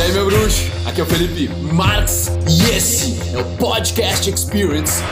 [0.00, 0.72] E aí, meu bruxo?
[0.86, 5.02] Aqui é o Felipe Marx e esse é o Podcast Experience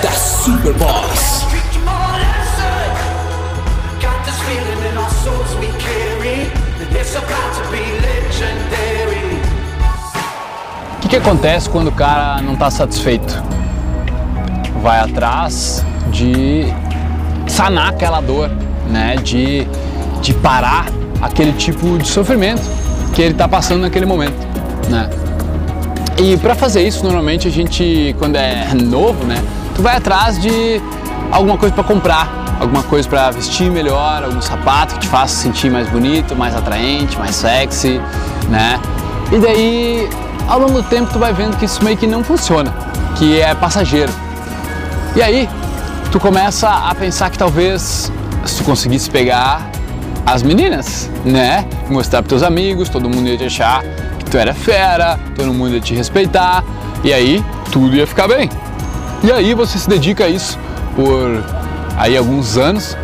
[0.00, 1.42] da Super Boss.
[10.94, 13.42] O que, que acontece quando o cara não está satisfeito?
[14.80, 16.66] Vai atrás de
[17.48, 18.48] sanar aquela dor,
[18.88, 19.16] né?
[19.16, 19.66] De,
[20.20, 20.86] de parar
[21.20, 22.81] aquele tipo de sofrimento
[23.12, 24.36] que ele está passando naquele momento,
[24.88, 25.08] né?
[26.18, 29.42] E para fazer isso, normalmente a gente, quando é novo, né?
[29.74, 30.80] Tu vai atrás de
[31.30, 35.70] alguma coisa para comprar, alguma coisa para vestir melhor, algum sapato que te faça sentir
[35.70, 38.00] mais bonito, mais atraente, mais sexy,
[38.48, 38.78] né?
[39.32, 40.08] E daí,
[40.46, 42.72] ao longo do tempo, tu vai vendo que isso meio que não funciona,
[43.16, 44.12] que é passageiro.
[45.16, 45.48] E aí,
[46.10, 48.12] tu começa a pensar que talvez
[48.44, 49.70] se tu conseguisse pegar
[50.24, 51.66] as meninas, né?
[51.88, 53.82] Mostrar para teus amigos, todo mundo ia te achar
[54.18, 56.64] que tu era fera, todo mundo ia te respeitar,
[57.04, 58.48] e aí tudo ia ficar bem.
[59.24, 60.58] E aí você se dedica a isso
[60.94, 61.44] por
[61.96, 62.96] aí alguns anos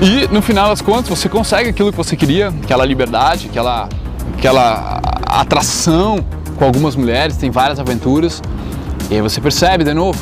[0.00, 3.88] e no final das contas você consegue aquilo que você queria, aquela liberdade, aquela,
[4.36, 6.24] aquela atração
[6.56, 8.40] com algumas mulheres, tem várias aventuras,
[9.10, 10.18] e aí você percebe de novo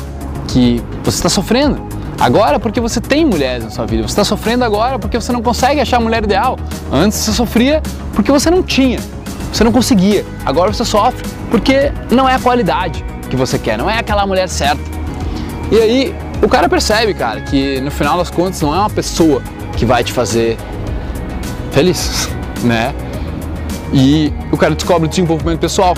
[0.47, 1.79] que você está sofrendo.
[2.19, 5.41] Agora porque você tem mulheres na sua vida, você está sofrendo agora porque você não
[5.41, 6.57] consegue achar a mulher ideal.
[6.91, 7.81] Antes você sofria
[8.13, 8.99] porque você não tinha,
[9.53, 10.25] você não conseguia.
[10.45, 14.49] Agora você sofre porque não é a qualidade que você quer, não é aquela mulher
[14.49, 14.81] certa.
[15.71, 19.41] E aí o cara percebe, cara, que no final das contas não é uma pessoa
[19.75, 20.57] que vai te fazer
[21.71, 22.29] feliz,
[22.63, 22.93] né?
[23.93, 25.93] E o cara descobre o desenvolvimento pessoal.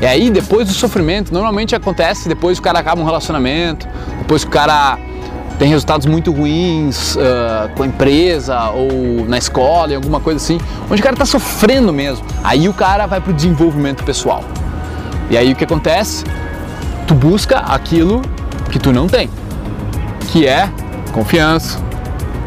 [0.00, 3.88] E aí, depois do sofrimento, normalmente acontece depois que o cara acaba um relacionamento,
[4.18, 4.96] depois que o cara
[5.58, 10.60] tem resultados muito ruins uh, com a empresa ou na escola, em alguma coisa assim,
[10.88, 12.24] onde o cara está sofrendo mesmo.
[12.44, 14.44] Aí o cara vai para o desenvolvimento pessoal.
[15.28, 16.24] E aí o que acontece?
[17.08, 18.22] Tu busca aquilo
[18.70, 19.28] que tu não tem,
[20.30, 20.70] que é
[21.12, 21.80] confiança,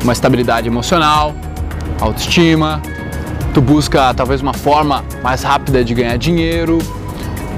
[0.03, 1.35] uma estabilidade emocional,
[1.99, 2.81] autoestima.
[3.53, 6.77] Tu busca talvez uma forma mais rápida de ganhar dinheiro.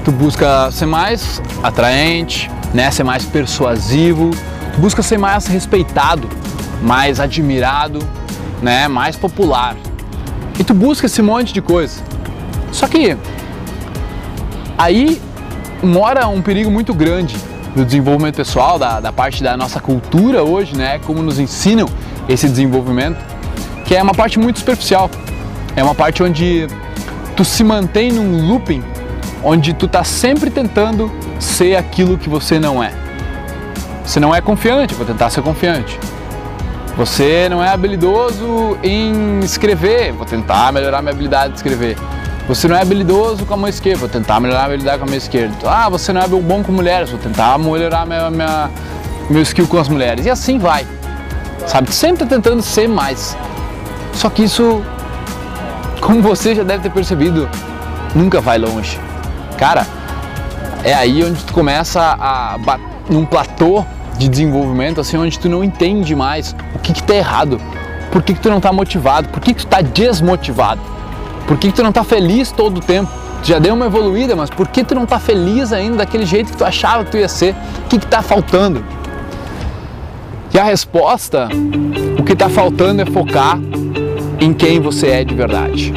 [0.04, 2.90] Tu busca ser mais atraente, né?
[2.90, 4.32] ser mais persuasivo
[4.78, 6.28] busca ser mais respeitado,
[6.82, 8.00] mais admirado,
[8.62, 9.76] né, mais popular.
[10.58, 12.02] E tu busca esse monte de coisa.
[12.72, 13.16] Só que
[14.76, 15.20] aí
[15.82, 17.36] mora um perigo muito grande
[17.74, 21.88] do desenvolvimento pessoal, da, da parte da nossa cultura hoje, né, como nos ensinam
[22.28, 23.18] esse desenvolvimento,
[23.84, 25.10] que é uma parte muito superficial.
[25.76, 26.68] É uma parte onde
[27.36, 28.82] tu se mantém num looping,
[29.42, 31.10] onde tu tá sempre tentando
[31.40, 33.03] ser aquilo que você não é.
[34.04, 35.98] Você não é confiante, vou tentar ser confiante.
[36.96, 41.96] Você não é habilidoso em escrever, vou tentar melhorar minha habilidade de escrever.
[42.46, 45.08] Você não é habilidoso com a mão esquerda, vou tentar melhorar a habilidade com a
[45.08, 45.54] mão esquerda.
[45.64, 48.70] Ah, você não é bom com mulheres, vou tentar melhorar minha, minha,
[49.30, 50.26] meu skill com as mulheres.
[50.26, 50.86] E assim vai.
[51.66, 51.92] Sabe?
[51.92, 53.36] Sempre tentando ser mais.
[54.12, 54.82] Só que isso,
[56.00, 57.48] como você já deve ter percebido,
[58.14, 59.00] nunca vai longe.
[59.56, 59.86] Cara,
[60.84, 62.58] é aí onde tu começa a
[63.08, 63.84] num platô
[64.18, 67.60] de desenvolvimento, assim, onde tu não entende mais o que, que tá errado,
[68.10, 70.80] por que, que tu não tá motivado, por que, que tu tá desmotivado,
[71.46, 73.10] por que, que tu não tá feliz todo o tempo.
[73.42, 76.52] Tu já deu uma evoluída, mas por que tu não tá feliz ainda daquele jeito
[76.52, 77.54] que tu achava que tu ia ser?
[77.84, 78.82] O que, que tá faltando?
[80.52, 81.48] E a resposta,
[82.18, 83.58] o que tá faltando é focar
[84.40, 85.92] em quem você é de verdade.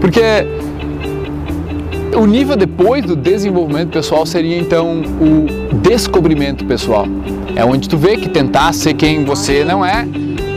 [0.00, 0.20] Porque
[2.16, 7.06] o nível depois do desenvolvimento pessoal seria então o descobrimento pessoal.
[7.54, 10.06] É onde tu vê que tentar ser quem você não é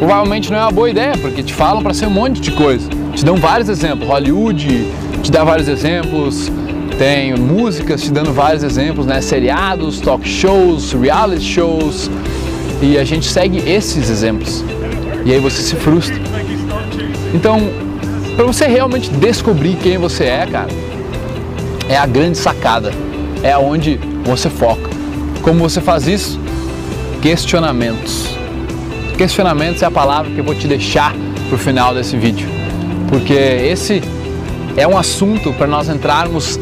[0.04, 2.90] provavelmente não é uma boa ideia, porque te falam para ser um monte de coisa.
[3.16, 4.08] Te dão vários exemplos.
[4.08, 4.86] Hollywood
[5.22, 6.52] te dá vários exemplos,
[6.98, 9.22] tem músicas te dando vários exemplos, né?
[9.22, 12.12] Seriados, talk shows, reality shows.
[12.82, 14.64] E a gente segue esses exemplos.
[15.26, 16.20] E aí você se frustra.
[17.34, 17.62] Então,
[18.36, 20.68] para você realmente descobrir quem você é, cara,
[21.94, 22.92] é a grande sacada,
[23.44, 24.90] é aonde você foca.
[25.44, 26.40] Como você faz isso?
[27.22, 28.36] Questionamentos.
[29.16, 31.14] Questionamentos é a palavra que eu vou te deixar
[31.48, 32.50] para o final desse vídeo,
[33.10, 34.02] porque esse
[34.76, 36.60] é um assunto para nós entrarmos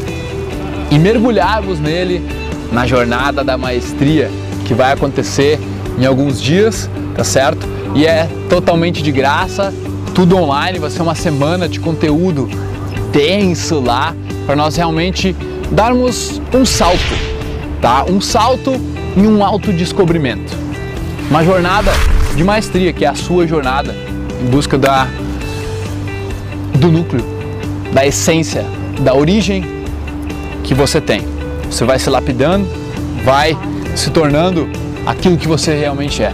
[0.89, 2.21] e mergulharmos nele
[2.69, 4.29] na jornada da maestria
[4.65, 5.57] que vai acontecer
[5.97, 7.65] em alguns dias, tá certo?
[7.95, 9.73] E é totalmente de graça,
[10.13, 12.49] tudo online, vai ser uma semana de conteúdo
[13.13, 14.13] denso lá
[14.45, 15.35] para nós realmente
[15.71, 17.15] darmos um salto,
[17.81, 18.05] tá?
[18.09, 18.73] Um salto
[19.15, 20.53] em um autodescobrimento.
[21.29, 21.91] Uma jornada
[22.35, 23.95] de maestria, que é a sua jornada
[24.41, 25.07] em busca da
[26.77, 27.23] do núcleo,
[27.93, 28.65] da essência,
[29.01, 29.63] da origem
[30.63, 31.21] que você tem.
[31.69, 32.67] Você vai se lapidando,
[33.23, 33.57] vai
[33.95, 34.67] se tornando
[35.05, 36.33] aquilo que você realmente é.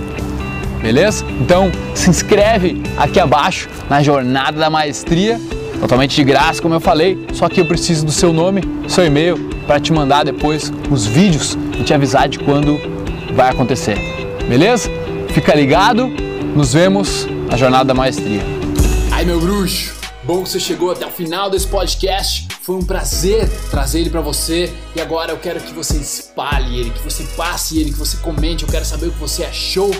[0.81, 1.25] Beleza?
[1.41, 5.39] Então se inscreve aqui abaixo na jornada da maestria,
[5.79, 7.27] totalmente de graça, como eu falei.
[7.33, 11.57] Só que eu preciso do seu nome, seu e-mail para te mandar depois os vídeos
[11.79, 12.79] e te avisar de quando
[13.33, 13.97] vai acontecer.
[14.47, 14.89] Beleza?
[15.29, 16.07] Fica ligado,
[16.55, 18.41] nos vemos na jornada da maestria.
[19.11, 19.93] Ai meu bruxo,
[20.23, 22.47] bom que você chegou até o final desse podcast.
[22.61, 26.89] Foi um prazer trazer ele para você e agora eu quero que você espalhe ele,
[26.89, 28.63] que você passe ele, que você comente.
[28.63, 29.91] Eu quero saber o que você achou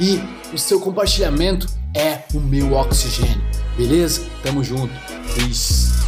[0.00, 0.20] e
[0.52, 3.55] o seu compartilhamento é o meu oxigênio.
[3.76, 4.22] Beleza?
[4.42, 4.92] Tamo junto.
[5.34, 6.05] Peace.